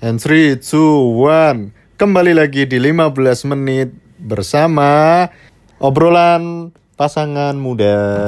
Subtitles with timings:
[0.00, 5.28] And 3, 2, 1 Kembali lagi di 15 menit bersama
[5.76, 8.24] obrolan pasangan muda.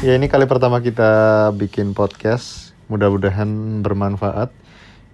[0.00, 2.72] Ya ini kali pertama kita bikin podcast.
[2.88, 4.48] Mudah-mudahan bermanfaat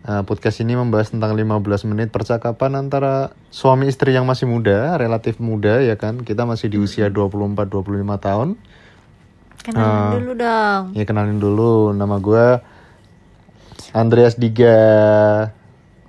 [0.01, 5.37] Uh, podcast ini membahas tentang 15 menit percakapan antara suami istri yang masih muda, relatif
[5.37, 6.25] muda ya kan.
[6.25, 8.57] Kita masih di usia 24-25 tahun.
[9.61, 10.11] Kenalin Ah.
[10.17, 10.83] dulu dong.
[10.97, 12.65] Ya kenalin dulu, nama gue
[13.93, 14.81] Andreas Diga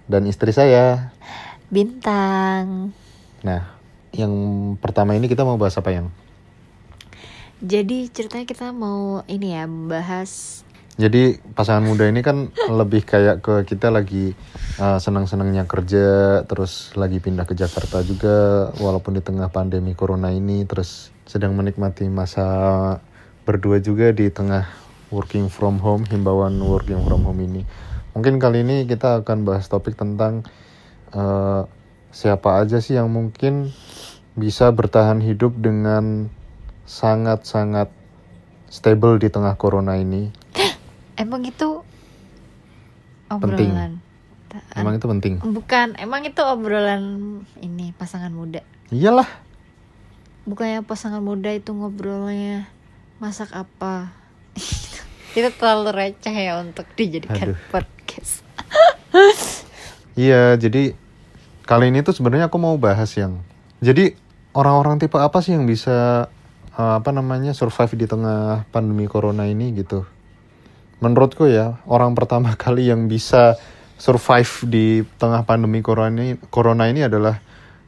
[0.08, 1.12] dan istri saya.
[1.68, 2.96] Bintang.
[3.44, 3.76] Nah,
[4.16, 4.32] yang
[4.80, 6.08] pertama ini kita mau bahas apa yang?
[7.60, 10.64] Jadi ceritanya kita mau ini ya bahas
[11.00, 14.36] Jadi pasangan muda ini kan lebih kayak ke kita lagi
[14.80, 20.68] uh, senang-senangnya kerja, terus lagi pindah ke Jakarta juga, walaupun di tengah pandemi corona ini,
[20.68, 22.44] terus sedang menikmati masa
[23.48, 24.68] berdua juga di tengah
[25.12, 27.64] working from home, himbauan working from home ini.
[28.12, 30.44] Mungkin kali ini kita akan bahas topik tentang
[31.16, 31.64] uh,
[32.12, 33.72] siapa aja sih yang mungkin
[34.36, 36.28] bisa bertahan hidup dengan
[36.84, 37.88] sangat-sangat
[38.68, 40.32] stable di tengah corona ini.
[41.22, 41.86] Emang itu
[43.30, 43.70] Penting.
[43.72, 43.92] obrolan.
[44.52, 45.34] Ta- Emang itu penting?
[45.40, 47.04] Bukan, emang itu obrolan
[47.62, 48.60] ini pasangan muda.
[48.92, 49.30] Iyalah.
[50.44, 52.68] Bukannya pasangan muda itu ngobrolnya
[53.18, 54.12] masak apa?
[55.38, 57.60] itu terlalu receh ya untuk dijadikan Aduh.
[57.70, 58.44] podcast.
[60.12, 60.92] Iya, jadi
[61.64, 63.40] kali ini tuh sebenarnya aku mau bahas yang
[63.80, 64.12] jadi
[64.52, 66.28] orang-orang tipe apa sih yang bisa
[66.76, 70.04] eh, apa namanya survive di tengah pandemi corona ini gitu.
[71.02, 73.58] Menurutku ya, orang pertama kali yang bisa
[73.98, 77.42] survive di tengah pandemi corona ini, corona ini adalah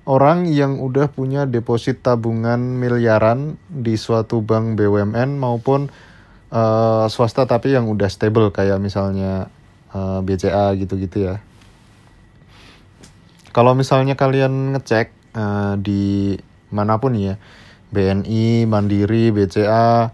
[0.10, 5.88] orang yang udah punya deposit tabungan miliaran di suatu bank BUMN maupun
[6.50, 9.48] eh, swasta tapi yang udah stable kayak misalnya
[9.94, 11.38] eh, BCA gitu-gitu ya.
[13.54, 16.34] Kalau misalnya kalian ngecek eh, di
[16.74, 17.38] mana pun ya,
[17.94, 20.10] BNI, Mandiri, BCA,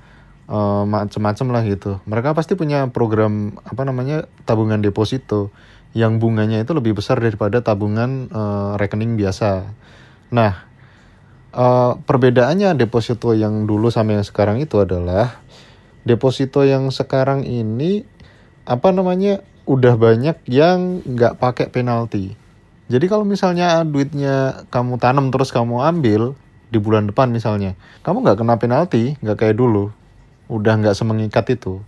[0.49, 2.01] eh, macem-macem lah gitu.
[2.09, 5.53] Mereka pasti punya program apa namanya tabungan deposito
[5.93, 9.69] yang bunganya itu lebih besar daripada tabungan eh, rekening biasa.
[10.33, 10.53] Nah,
[11.53, 15.37] eh, perbedaannya deposito yang dulu sama yang sekarang itu adalah
[16.03, 18.01] deposito yang sekarang ini
[18.65, 22.33] apa namanya udah banyak yang nggak pakai penalti.
[22.89, 26.33] Jadi kalau misalnya duitnya kamu tanam terus kamu ambil
[26.73, 29.93] di bulan depan misalnya, kamu nggak kena penalti, nggak kayak dulu,
[30.49, 31.79] udah nggak semengikat itu.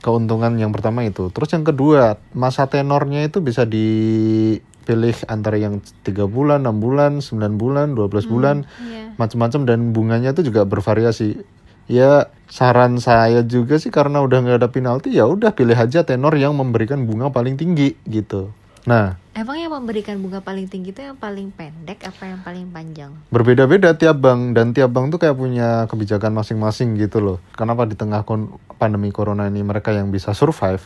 [0.00, 1.28] Keuntungan yang pertama itu.
[1.30, 7.60] Terus yang kedua, masa tenornya itu bisa dipilih antara yang tiga bulan, enam bulan, 9
[7.60, 9.14] bulan, 12 bulan, Iya.
[9.20, 11.42] macam-macam dan bunganya itu juga bervariasi.
[11.88, 16.36] Ya saran saya juga sih karena udah nggak ada penalti ya udah pilih aja tenor
[16.36, 18.52] yang memberikan bunga paling tinggi gitu.
[18.88, 23.14] Nah Emang yang memberikan bunga paling tinggi itu yang paling pendek apa yang paling panjang?
[23.30, 27.38] berbeda-beda tiap bank dan tiap bank tuh kayak punya kebijakan masing-masing gitu loh.
[27.54, 30.82] Kenapa di tengah kon- pandemi corona ini mereka yang bisa survive?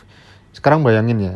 [0.53, 1.35] Sekarang bayangin ya,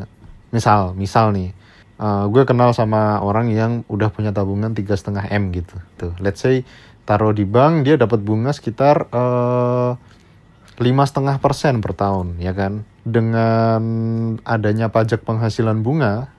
[0.53, 1.57] misal, misal nih,
[1.97, 5.73] uh, gue kenal sama orang yang udah punya tabungan tiga setengah m gitu.
[5.97, 6.61] Tuh, let's say
[7.09, 9.91] taruh di bank dia dapat bunga sekitar eh,
[10.77, 12.85] lima setengah persen per tahun, ya kan?
[13.01, 13.81] Dengan
[14.45, 16.29] adanya pajak penghasilan bunga,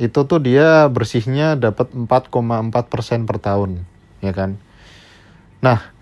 [0.00, 3.84] itu tuh dia bersihnya dapat 4,4 persen per tahun,
[4.24, 4.56] ya kan?
[5.60, 5.92] Nah,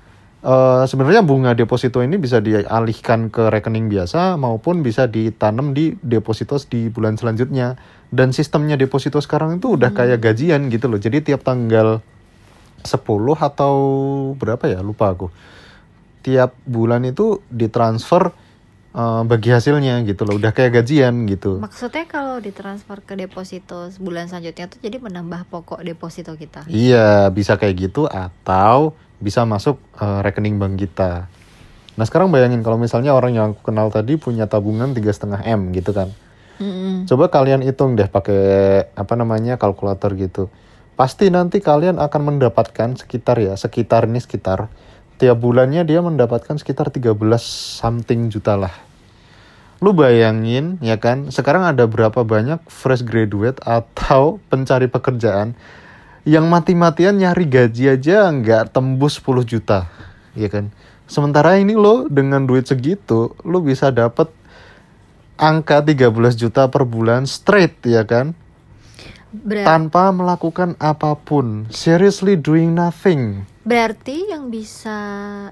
[0.47, 6.55] eh, sebenarnya bunga deposito ini bisa dialihkan ke rekening biasa maupun bisa ditanam di deposito
[6.71, 7.75] di bulan selanjutnya.
[8.09, 11.03] Dan sistemnya deposito sekarang itu udah kayak gajian gitu loh.
[11.03, 11.99] Jadi tiap tanggal
[12.87, 12.95] 10
[13.35, 13.75] atau
[14.39, 15.27] berapa ya lupa aku.
[16.23, 18.31] Tiap bulan itu ditransfer
[18.99, 20.43] eh, bagi hasilnya gitu loh.
[20.43, 21.63] Udah kayak gajian gitu.
[21.63, 26.67] Maksudnya kalau ditransfer ke deposito bulan selanjutnya tuh jadi menambah pokok deposito kita.
[26.67, 31.31] Iya, bisa kayak gitu atau bisa masuk eh, rekening bank kita.
[31.99, 35.75] Nah sekarang bayangin kalau misalnya orang yang aku kenal tadi punya tabungan tiga setengah m
[35.75, 36.11] gitu kan.
[36.59, 37.07] Mm-mm.
[37.07, 40.51] Coba kalian hitung deh pakai apa namanya kalkulator gitu.
[40.99, 44.67] Pasti nanti kalian akan mendapatkan sekitar ya, sekitar ini sekitar
[45.19, 47.19] tiap bulannya dia mendapatkan sekitar 13
[47.83, 48.88] something juta lah.
[49.79, 55.55] Lu bayangin ya kan, sekarang ada berapa banyak fresh graduate atau pencari pekerjaan
[56.27, 59.87] yang mati-matian nyari gaji aja nggak tembus 10 juta,
[60.35, 60.75] ya kan?
[61.09, 64.29] Sementara ini lo dengan duit segitu, lo bisa dapat
[65.39, 68.35] angka 13 juta per bulan straight ya kan?
[69.31, 71.71] Ber- Tanpa melakukan apa pun.
[71.71, 73.47] Seriously doing nothing.
[73.69, 74.97] Berarti yang bisa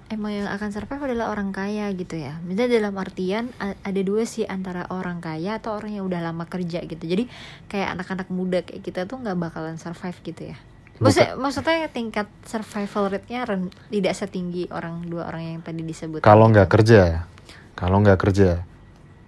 [0.08, 2.40] emang yang akan survive adalah orang kaya gitu ya.
[2.48, 6.80] Misalnya dalam artian ada dua sih antara orang kaya atau orang yang udah lama kerja
[6.88, 7.04] gitu.
[7.04, 7.28] Jadi
[7.68, 10.56] kayak anak-anak muda kayak kita tuh nggak bakalan survive gitu ya.
[10.96, 13.44] Maksudnya, maksudnya tingkat survival rate-nya
[13.92, 16.24] tidak setinggi orang dua orang yang tadi disebut.
[16.24, 17.28] Kalau nggak kerja,
[17.76, 18.64] kalau nggak kerja,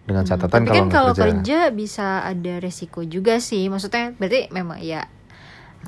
[0.09, 1.25] dengan Hmm, catatan tapi kalau kan kalau kerja.
[1.29, 3.69] kerja bisa ada resiko juga sih.
[3.69, 5.05] Maksudnya berarti memang ya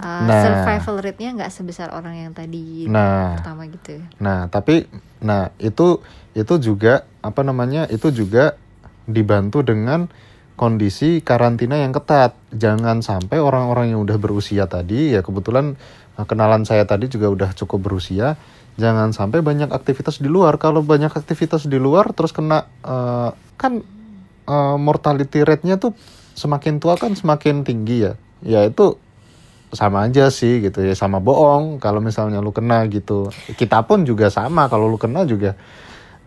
[0.01, 0.43] uh, Nah.
[0.43, 4.01] survival rate-nya nggak sebesar orang yang tadi Nah, pertama gitu.
[4.19, 4.89] Nah, tapi
[5.21, 6.01] nah itu
[6.33, 7.87] itu juga apa namanya?
[7.87, 8.57] Itu juga
[9.05, 10.09] dibantu dengan
[10.57, 12.37] kondisi karantina yang ketat.
[12.53, 15.77] Jangan sampai orang-orang yang udah berusia tadi ya kebetulan
[16.21, 18.37] eh, kenalan saya tadi juga udah cukup berusia.
[18.81, 20.57] Jangan sampai banyak aktivitas di luar.
[20.57, 23.81] Kalau banyak aktivitas di luar terus kena eh, kan
[24.49, 25.93] eh, mortality rate-nya tuh
[26.37, 28.13] semakin tua kan semakin tinggi ya.
[28.41, 28.97] Ya itu
[29.71, 33.31] sama aja sih gitu ya sama bohong kalau misalnya lu kena gitu.
[33.55, 35.55] Kita pun juga sama kalau lu kena juga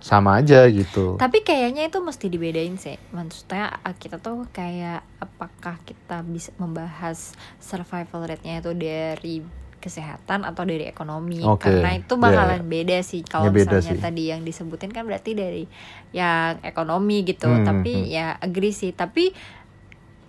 [0.04, 1.16] sama aja gitu.
[1.16, 3.00] Tapi kayaknya itu mesti dibedain sih.
[3.16, 7.32] Maksudnya uh, kita tuh kayak apakah kita bisa membahas
[7.64, 9.36] survival rate-nya itu dari
[9.80, 11.40] kesehatan atau dari ekonomi?
[11.48, 13.24] Oke, karena itu bakalan beda sih.
[13.24, 14.04] Kalau beda misalnya sih.
[14.04, 15.64] tadi yang disebutin kan berarti dari
[16.12, 17.48] yang ekonomi gitu.
[17.48, 18.08] Hmm, tapi hmm.
[18.12, 18.92] ya agree sih.
[18.92, 19.32] Tapi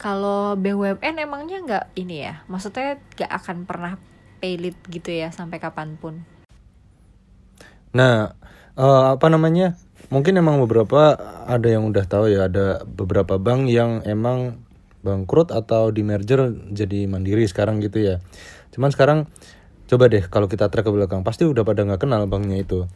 [0.05, 3.97] kalau BUMN emangnya nggak ini ya maksudnya nggak akan pernah
[4.45, 6.21] paylit gitu ya sampai kapan pun
[7.95, 8.35] Nah,
[8.75, 9.79] eh, apa namanya?
[10.11, 11.17] Mungkin emang beberapa
[11.47, 14.61] ada yang udah tahu ya, ada beberapa bank yang emang
[15.07, 18.17] bangkrut atau di merger jadi mandiri sekarang gitu ya.
[18.75, 19.31] Cuman sekarang
[19.87, 22.91] coba deh kalau kita track ke belakang, pasti udah pada nggak kenal banknya itu.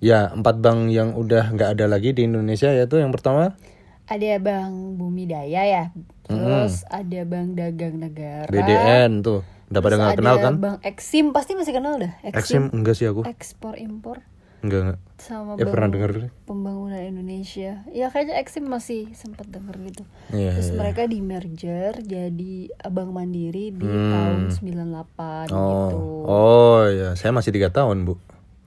[0.00, 3.60] Ya, empat bank yang udah nggak ada lagi di Indonesia yaitu yang pertama
[4.08, 5.84] ada Bank Bumi Daya ya
[6.24, 9.40] terus ada Bank Dagang Negara BDN tuh.
[9.68, 10.54] Udah pada nggak kenal kan?
[10.56, 12.12] Bang Exim pasti masih kenal dah.
[12.24, 13.20] Exim enggak sih aku.
[13.24, 14.24] ekspor impor
[14.58, 14.98] Enggak enggak.
[15.20, 16.34] sama Ya pernah denger.
[16.42, 17.86] Pembangunan Indonesia.
[17.88, 20.02] Ya kayaknya Exim masih sempat denger gitu.
[20.32, 20.56] Iya.
[20.56, 20.78] Terus iya.
[20.80, 22.54] mereka di merger jadi
[22.88, 24.10] Bank Mandiri di Hmm.
[24.10, 25.68] tahun 98 Oh.
[25.68, 25.98] gitu.
[26.26, 28.16] Oh ya, saya masih tiga tahun, Bu.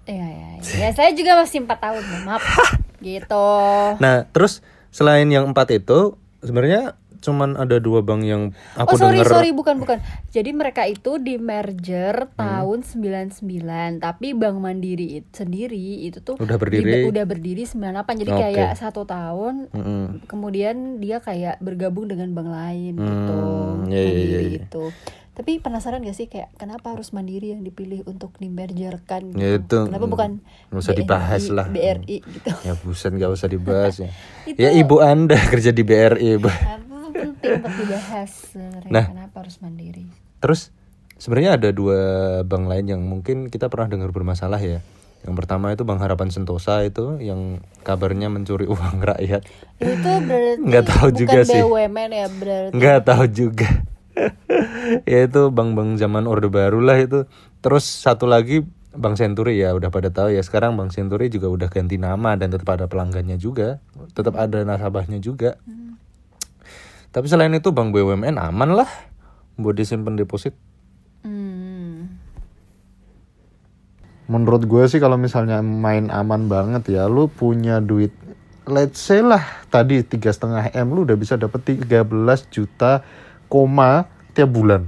[0.06, 0.50] Iya ya,
[0.80, 0.90] ya.
[0.94, 2.46] saya juga masih empat tahun, maaf.
[3.02, 3.48] gitu.
[3.98, 4.62] Nah, terus
[4.92, 9.30] selain yang empat itu, sebenarnya cuman ada dua bank yang oh aku sorry denger.
[9.30, 10.02] sorry bukan bukan.
[10.28, 12.34] Jadi mereka itu di merger Hmm.
[12.36, 13.38] tahun 99
[14.00, 16.82] tapi Bank Mandiri itu sendiri itu tuh Udah berdiri?
[16.82, 18.42] di- udah berdiri 98 jadi Oke.
[18.44, 20.26] kayak satu tahun Mm-mm.
[20.26, 24.60] kemudian dia kayak bergabung dengan bank lain gitu Hmm, iya, iya, mandiri iya, iya.
[24.60, 24.84] itu
[25.32, 30.06] tapi penasaran gak sih kayak kenapa harus mandiri yang dipilih untuk dimergerkan Ya itu, kenapa
[30.06, 30.30] bukan
[30.68, 31.66] nggak usah BNI, dibahas lah.
[31.66, 34.10] BRI gitu Ya buset nggak usah dibahas ya.
[34.50, 36.36] Itu- ya ibu anda kerja di BRI.
[36.36, 36.52] Itu
[37.12, 38.32] penting untuk dibahas
[38.88, 39.06] Nah.
[39.08, 40.04] kenapa harus mandiri
[40.38, 40.76] Terus
[41.16, 42.00] sebenarnya ada dua
[42.42, 44.84] bank lain yang mungkin kita pernah dengar bermasalah ya.
[45.22, 49.46] Yang pertama itu Bank Harapan Sentosa itu yang kabarnya mencuri uang rakyat.
[49.78, 51.62] itu berarti Nggak tahu bukan juga sih.
[51.62, 53.70] BUMN ya berarti Nggak tahu juga.
[55.12, 57.26] ya itu bank-bank zaman Orde Baru lah itu.
[57.64, 61.72] Terus satu lagi Bank Senturi ya udah pada tahu ya sekarang Bank Senturi juga udah
[61.72, 63.80] ganti nama dan tetap ada pelanggannya juga,
[64.12, 65.56] tetap ada nasabahnya juga.
[67.12, 68.90] Tapi selain itu Bank BUMN aman lah
[69.56, 70.56] buat disimpan deposit.
[71.22, 72.18] Hmm.
[74.26, 78.10] menurut gue sih kalau misalnya main aman banget ya lu punya duit
[78.66, 82.10] let's say lah tadi tiga setengah m lu udah bisa dapet 13
[82.48, 83.06] juta
[83.52, 84.88] koma tiap bulan.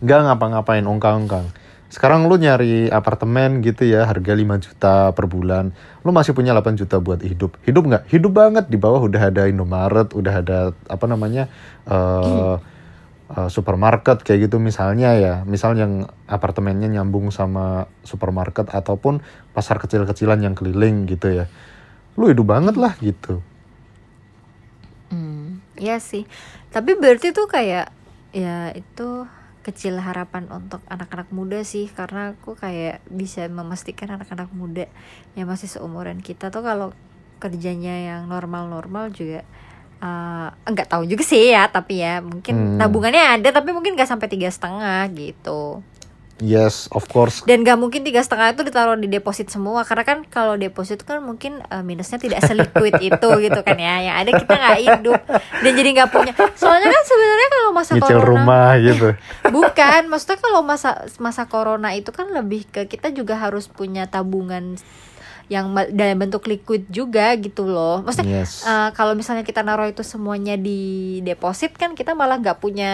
[0.00, 1.52] Nggak ngapa-ngapain ongkang-ongkang.
[1.86, 5.70] Sekarang lu nyari apartemen gitu ya harga 5 juta per bulan.
[6.02, 7.60] Lu masih punya 8 juta buat hidup.
[7.62, 8.04] Hidup nggak?
[8.10, 8.64] Hidup banget.
[8.66, 10.58] Di bawah udah ada Indomaret udah ada
[10.90, 11.46] apa namanya
[11.86, 12.56] eh
[13.26, 15.34] eh, supermarket kayak gitu misalnya ya.
[15.46, 19.22] Misal yang apartemennya nyambung sama supermarket ataupun
[19.54, 21.46] pasar kecil-kecilan yang keliling gitu ya.
[22.18, 23.40] Lu hidup banget lah gitu.
[25.06, 26.26] Hmm, iya sih.
[26.76, 27.88] Tapi berarti tuh kayak
[28.36, 29.24] ya itu
[29.64, 34.84] kecil harapan untuk anak-anak muda sih karena aku kayak bisa memastikan anak-anak muda
[35.34, 36.92] yang masih seumuran kita tuh kalau
[37.40, 39.40] kerjanya yang normal-normal juga
[39.96, 42.78] eh, enggak tahu juga sih ya tapi ya mungkin Hmm.
[42.78, 45.80] tabungannya ada tapi mungkin nggak sampai tiga setengah gitu
[46.42, 47.44] yes of course.
[47.44, 51.24] Dan gak mungkin tiga setengah itu ditaruh di deposit semua karena kan kalau deposit kan
[51.24, 54.04] mungkin eh, minusnya tidak seliquid itu gitu kan ya.
[54.04, 55.20] Yang ada kita nggak hidup
[55.62, 56.32] dan jadi nggak punya.
[56.58, 59.08] Soalnya kan sebenarnya kalau masa nyicil corona rumah gitu.
[59.56, 60.90] Bukan maksudnya kalau masa
[61.22, 64.76] masa corona itu kan lebih ke kita juga harus punya tabungan
[65.46, 68.02] yang dalam bentuk liquid juga gitu loh.
[68.02, 68.62] Maksudnya Yes.
[68.62, 70.80] eh, kalau misalnya kita naruh itu semuanya di
[71.22, 72.92] deposit kan kita malah nggak punya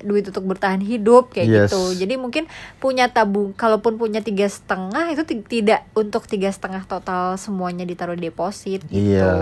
[0.00, 1.60] duit untuk bertahan hidup kayak Yes.
[1.72, 1.96] gitu.
[1.96, 2.44] Jadi mungkin
[2.76, 8.12] punya tabung kalaupun punya tiga setengah itu ti- tidak untuk tiga setengah total semuanya ditaruh
[8.12, 8.92] di deposit gitu.
[8.92, 9.32] Iya,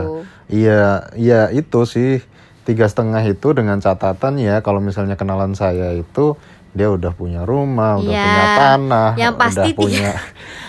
[0.46, 0.82] iya,
[1.14, 2.22] iya itu sih.
[2.62, 6.34] Tiga setengah itu dengan catatan ya kalau misalnya kenalan saya itu
[6.70, 10.10] dia udah punya rumah, udah Iya, punya tanah, yang pasti udah punya,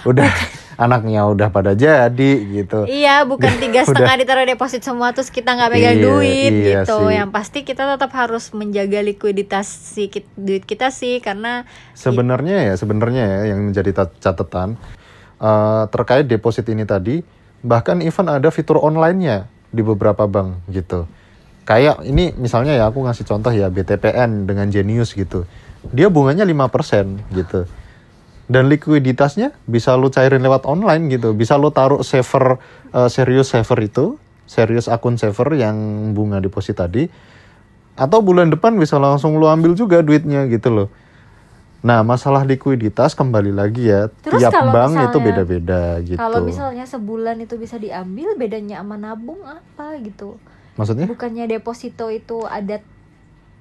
[0.06, 0.30] udah
[0.78, 2.86] anaknya udah pada jadi gitu.
[2.86, 7.10] Iya, bukan tiga setengah ditaruh deposit semua terus kita nggak pegang Iya, duit iya gitu.
[7.10, 7.18] sih.
[7.18, 10.06] Yang pasti kita tetap harus menjaga likuiditas si
[10.38, 14.78] duit kita sih karena Sebenarnya ya, sebenarnya ya yang menjadi ta- catatan
[15.38, 17.26] eh, terkait deposit ini tadi,
[17.60, 21.10] bahkan even ada fitur online-nya di beberapa bank gitu.
[21.66, 25.44] Kayak ini misalnya ya aku ngasih contoh ya BTPN dengan Genius gitu.
[25.90, 27.66] Dia bunganya 5% gitu.
[28.48, 31.36] Dan likuiditasnya bisa lu cairin lewat online gitu.
[31.36, 32.60] Bisa lu taruh saver
[32.96, 34.16] eh, serius saver itu,
[34.48, 35.76] serius akun saver yang
[36.16, 37.12] bunga deposit tadi.
[37.98, 40.90] Atau bulan depan bisa langsung lu ambil juga duitnya gitu loh.
[41.84, 46.18] Nah, masalah likuiditas kembali lagi ya, Terus tiap bank itu misalnya- beda-beda gitu.
[46.18, 50.42] kalau misalnya sebulan itu bisa diambil, bedanya sama nabung apa gitu?
[50.74, 51.06] Maksudnya?
[51.06, 52.82] Bukannya deposito itu ada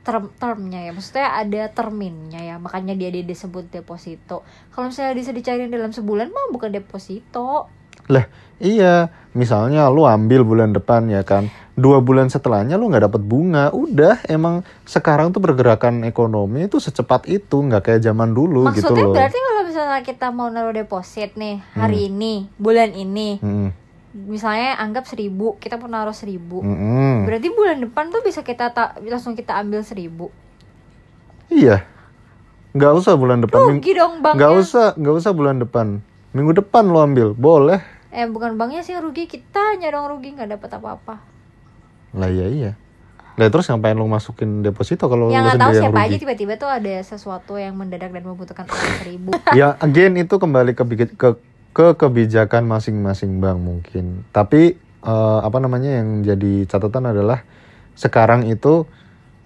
[0.06, 4.46] term termnya ya, maksudnya ada terminnya ya, makanya dia dia disebut deposito.
[4.70, 7.66] Kalau misalnya bisa dicairin dalam sebulan mah bukan deposito.
[8.06, 8.30] Lah,
[8.62, 9.10] iya.
[9.34, 11.50] Misalnya lu ambil bulan depan ya kan.
[11.76, 13.74] Dua bulan setelahnya lu nggak dapet bunga.
[13.74, 19.04] Udah, emang sekarang tuh pergerakan ekonomi itu secepat itu, nggak kayak zaman dulu gitu Maksudnya
[19.10, 19.12] loh.
[19.12, 23.68] berarti kalau misalnya kita mau naruh deposit nih hari ini, bulan ini, Mm-mm.
[24.16, 26.64] Misalnya anggap seribu, kita mau naruh seribu.
[26.64, 27.28] Mm-mm.
[27.28, 30.32] Berarti bulan depan tuh bisa kita ta- langsung kita ambil seribu.
[31.52, 31.84] Iya.
[32.72, 33.76] Nggak usah bulan depan.
[33.76, 34.40] Rugi dong banknya.
[34.40, 36.00] Nggak usah, nggak usah bulan depan.
[36.32, 37.80] Minggu depan lu ambil, boleh.
[38.08, 41.20] Eh bukan banknya sih yang rugi, kita dong rugi nggak dapat apa-apa.
[42.16, 42.72] Lah iya iya.
[43.36, 46.22] Lah terus ngapain lu masukin deposito kalau yang lu nggak tahu yang siapa aja rugi?
[46.24, 49.30] tiba-tiba tuh ada sesuatu yang mendadak dan membutuhkan uang seribu.
[49.52, 50.84] ya again itu kembali ke
[51.16, 51.28] ke
[51.76, 54.24] ke kebijakan masing-masing bank mungkin.
[54.32, 57.44] Tapi eh, apa namanya yang jadi catatan adalah
[57.92, 58.88] sekarang itu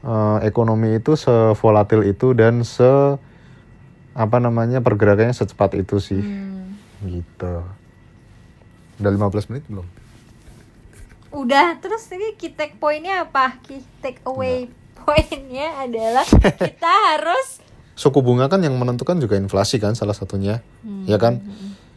[0.07, 3.19] eh, ekonomi itu sevolatil itu dan se
[4.15, 6.79] apa namanya pergerakannya secepat itu sih Hmm.
[7.03, 7.67] gitu.
[9.01, 9.87] Udah 15 menit belum?
[11.31, 13.57] Udah, terus ini key take pointnya apa?
[13.65, 14.69] Key take away
[14.99, 16.27] pointnya adalah
[16.69, 17.63] kita harus
[17.95, 20.65] Suku bunga kan yang menentukan juga inflasi kan salah satunya.
[20.81, 21.05] Hmm.
[21.05, 21.45] Ya kan?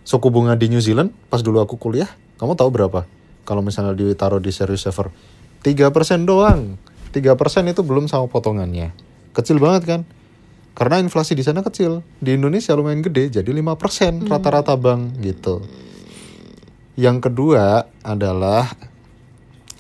[0.04, 3.08] Suku bunga di New Zealand pas dulu aku kuliah, kamu tahu berapa?
[3.48, 5.12] Kalau misalnya ditaruh di serious saver,
[5.64, 6.76] 3% doang.
[7.16, 8.92] 3% itu belum sama potongannya.
[9.32, 10.02] Kecil banget kan?
[10.74, 12.02] Karena inflasi di sana kecil.
[12.18, 15.62] Di Indonesia lumayan gede, jadi 5% rata-rata bank gitu.
[16.98, 18.74] Yang kedua adalah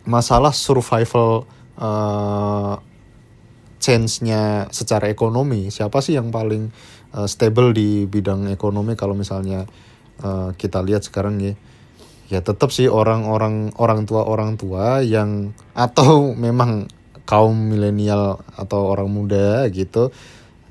[0.06, 1.50] masalah survival
[1.82, 2.74] eh,
[3.82, 5.74] change-nya secara ekonomi.
[5.74, 6.70] Siapa sih yang paling
[7.18, 9.66] eh, stable di bidang ekonomi kalau misalnya
[10.24, 11.54] eh, kita lihat sekarang ya?
[12.32, 16.90] Ya tetap sih orang-orang orang tua orang tua yang atau memang
[17.28, 20.10] kaum milenial atau orang muda gitu,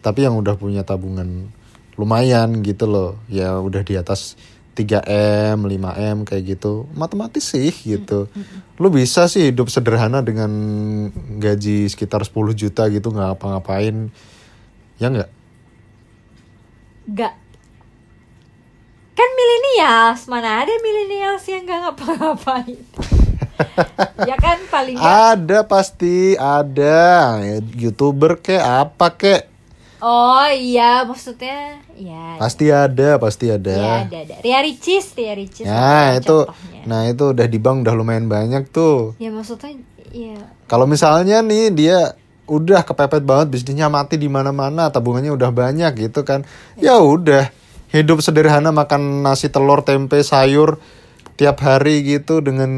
[0.03, 1.53] tapi yang udah punya tabungan
[2.01, 3.11] lumayan gitu loh.
[3.31, 4.35] Ya udah di atas
[4.73, 6.89] 3M, 5M kayak gitu.
[6.97, 8.27] Matematis sih gitu.
[8.81, 10.51] Lu bisa sih hidup sederhana dengan
[11.39, 14.09] gaji sekitar 10 juta gitu nggak apa-ngapain.
[14.97, 15.31] Ya nggak?
[17.03, 17.35] gak
[19.13, 22.81] kan milenials mana ada milenials yang gak ngapa-ngapain
[24.29, 27.39] ya kan paling nggak- Ada pasti ada.
[27.75, 29.43] Youtuber kek apa kek?
[29.99, 33.71] oh iya maksudnya ya Pasti ada, pasti ada.
[33.71, 36.83] ya ada ada Ria Ricis Ria Ricis Nah, itu contohnya.
[36.85, 39.15] nah itu udah di bank udah lumayan banyak tuh.
[39.17, 39.79] ya maksudnya
[40.11, 40.35] ya
[40.67, 41.99] Kalau misalnya nih dia
[42.45, 46.43] udah kepepet banget bisnisnya mati di mana-mana, tabungannya udah banyak gitu kan.
[46.75, 47.49] Ya udah,
[47.93, 50.81] hidup sederhana makan nasi telur, tempe, sayur
[51.35, 52.71] tiap hari gitu dengan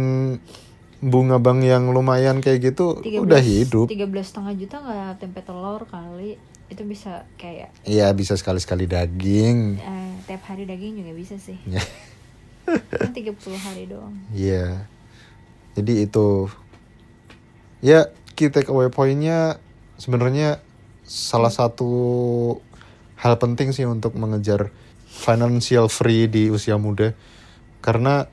[0.99, 3.87] bunga bank yang lumayan kayak gitu 13 udah hidup.
[3.87, 9.77] tiga belas setengah juta nggak tempe telur kali itu bisa kayak Iya, bisa sekali-sekali daging.
[9.77, 11.85] eh, tiap hari daging juga bisa sih Ya.
[12.65, 14.89] kan 30 hari doang Iya.
[15.75, 16.49] Jadi itu
[17.81, 19.61] ya key takeaway pointnya
[19.95, 20.65] sebenarnya
[21.03, 21.91] salah satu
[23.17, 24.73] hal penting sih untuk mengejar
[25.15, 27.15] financial free di usia muda.
[27.79, 28.27] Karena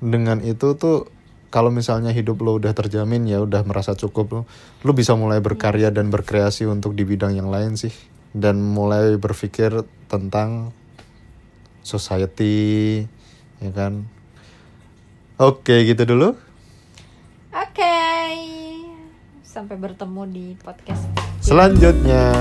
[0.00, 1.12] dengan itu tuh
[1.52, 4.42] kalau misalnya hidup lo udah terjamin ya udah merasa cukup lo
[4.84, 7.92] lo bisa mulai berkarya dan berkreasi untuk di bidang yang lain sih.
[8.36, 10.72] Dan mulai berpikir tentang
[11.84, 13.04] society
[13.60, 14.08] ya kan?
[15.36, 16.32] Oke gitu dulu.
[17.52, 17.96] Oke.
[19.44, 21.08] Sampai bertemu di podcast.
[21.40, 22.32] Selanjutnya